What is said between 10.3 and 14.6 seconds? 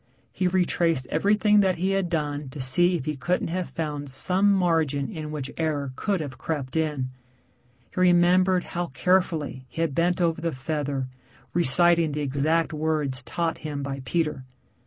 the feather reciting the exact words taught him by Peter.